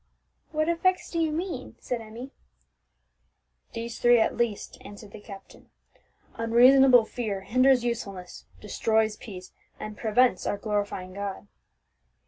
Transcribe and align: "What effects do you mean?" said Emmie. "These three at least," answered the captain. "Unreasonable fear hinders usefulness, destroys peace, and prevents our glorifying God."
"What 0.49 0.67
effects 0.67 1.11
do 1.11 1.19
you 1.19 1.31
mean?" 1.31 1.75
said 1.79 2.01
Emmie. 2.01 2.31
"These 3.73 3.99
three 3.99 4.19
at 4.19 4.35
least," 4.35 4.79
answered 4.81 5.11
the 5.11 5.19
captain. 5.21 5.69
"Unreasonable 6.37 7.05
fear 7.05 7.41
hinders 7.41 7.83
usefulness, 7.83 8.45
destroys 8.59 9.15
peace, 9.15 9.51
and 9.79 9.95
prevents 9.95 10.47
our 10.47 10.57
glorifying 10.57 11.13
God." 11.13 11.47